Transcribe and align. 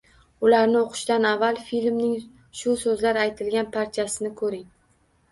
Ularni 0.45 0.77
o’qishdan 0.77 1.25
avval 1.31 1.59
filmning 1.67 2.15
shu 2.61 2.73
so’zlar 2.83 3.19
aytilgan 3.25 3.69
parchasini 3.77 4.33
ko’ring 4.41 4.65